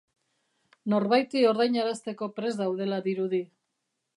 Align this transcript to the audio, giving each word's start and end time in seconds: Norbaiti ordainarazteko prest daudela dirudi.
Norbaiti 0.93 1.43
ordainarazteko 1.49 2.31
prest 2.39 2.63
daudela 2.63 2.99
dirudi. 3.11 3.43